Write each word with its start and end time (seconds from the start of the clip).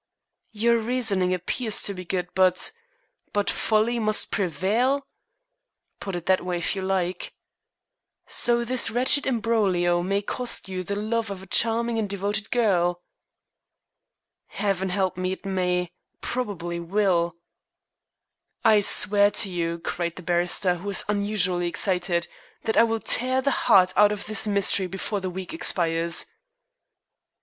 "Your 0.51 0.79
reasoning 0.79 1.31
appears 1.31 1.83
to 1.83 1.93
be 1.93 2.03
good, 2.05 2.29
but" 2.33 2.71
"But 3.33 3.51
folly 3.51 3.99
must 3.99 4.31
prevail?" 4.31 5.05
"Put 5.99 6.15
it 6.15 6.25
that 6.25 6.43
way 6.43 6.57
if 6.57 6.75
you 6.75 6.81
like." 6.81 7.35
"So 8.25 8.65
this 8.65 8.89
wretched 8.89 9.27
imbroglio 9.27 10.01
may 10.01 10.23
cost 10.23 10.67
you 10.67 10.83
the 10.83 10.95
love 10.95 11.29
of 11.29 11.43
a 11.43 11.45
charming 11.45 11.99
and 11.99 12.09
devoted 12.09 12.49
girl?" 12.49 13.03
"Heaven 14.47 14.89
help 14.89 15.17
me, 15.17 15.33
it 15.33 15.45
may 15.45 15.91
probably 16.19 16.79
will." 16.79 17.35
"I 18.63 18.79
swear 18.81 19.29
to 19.29 19.51
you," 19.51 19.77
cried 19.77 20.15
the 20.15 20.23
barrister, 20.23 20.77
who 20.77 20.87
was 20.87 21.05
unusually 21.09 21.67
excited, 21.67 22.27
"that 22.63 22.75
I 22.75 22.81
will 22.81 23.01
tear 23.01 23.39
the 23.39 23.51
heart 23.51 23.93
out 23.95 24.11
of 24.11 24.25
this 24.25 24.47
mystery 24.47 24.87
before 24.87 25.19
the 25.21 25.29
week 25.29 25.53
expires." 25.53 26.25